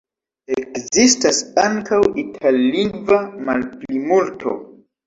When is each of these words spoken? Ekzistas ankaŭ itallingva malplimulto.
Ekzistas 0.53 1.43
ankaŭ 1.65 2.01
itallingva 2.25 3.23
malplimulto. 3.47 4.61